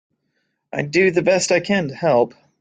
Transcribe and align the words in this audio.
I 0.73 0.81
do 0.81 1.11
the 1.11 1.21
best 1.21 1.51
I 1.51 1.59
can 1.59 1.89
to 1.89 1.93
help. 1.93 2.33